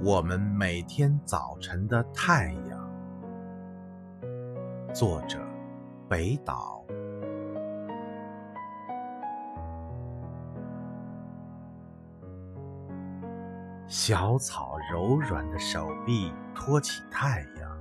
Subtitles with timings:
[0.00, 2.88] 我们每天早晨的太阳。
[4.94, 5.40] 作者：
[6.08, 6.84] 北岛。
[13.88, 17.78] 小草柔软的手臂托起太阳，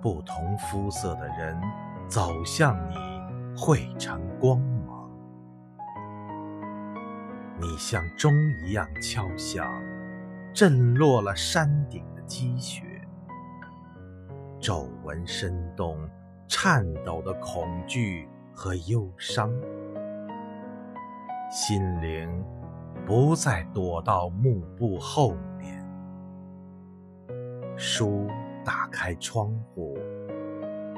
[0.00, 1.60] 不同肤色的人
[2.06, 2.96] 走向你，
[3.56, 5.10] 汇成光芒。
[7.60, 8.32] 你像钟
[8.64, 9.66] 一样敲响，
[10.52, 12.82] 震落了山顶的积雪，
[14.60, 15.96] 皱纹生动，
[16.46, 19.50] 颤抖的恐惧和忧伤，
[21.50, 22.44] 心灵。
[23.06, 25.82] 不再躲到幕布后面，
[27.74, 28.26] 书
[28.62, 29.96] 打开窗户，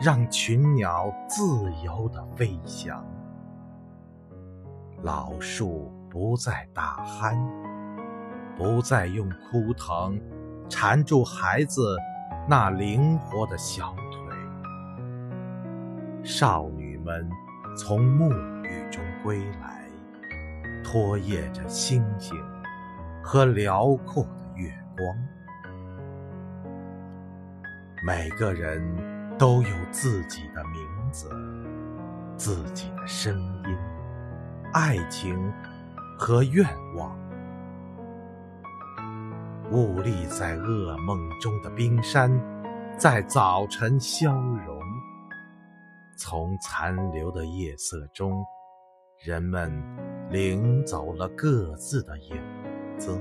[0.00, 1.44] 让群鸟自
[1.84, 3.06] 由地飞翔。
[5.02, 7.36] 老树不再打鼾，
[8.60, 10.20] 不再用枯藤
[10.68, 11.96] 缠住孩子
[12.46, 14.36] 那灵活的小腿。
[16.22, 17.26] 少女们
[17.74, 18.30] 从沐
[18.62, 19.80] 浴中归来。
[20.84, 22.36] 拖曳着星星
[23.22, 25.16] 和辽阔的月光，
[28.04, 28.82] 每个人
[29.38, 31.30] 都有自己的名字、
[32.36, 33.78] 自己的声音、
[34.72, 35.52] 爱情
[36.18, 36.89] 和愿望。
[39.70, 42.30] 兀立在噩梦中的冰山，
[42.98, 44.32] 在早晨消
[44.66, 44.80] 融。
[46.18, 48.44] 从残留的夜色中，
[49.24, 49.70] 人们。
[50.30, 52.36] 领走了各自的影
[52.96, 53.20] 子，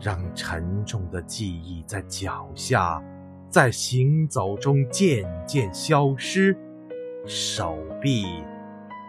[0.00, 3.02] 让沉重的记忆在脚下，
[3.50, 6.56] 在行走中渐渐消失。
[7.26, 8.24] 手臂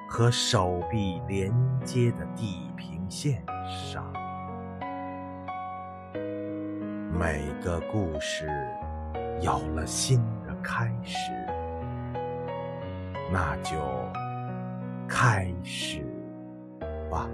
[0.09, 1.49] 和手臂连
[1.85, 4.06] 接的地平线上，
[7.17, 8.47] 每个故事
[9.41, 11.31] 有了新的开始，
[13.31, 13.75] 那就。
[15.09, 16.05] 开始
[17.09, 17.29] 吧。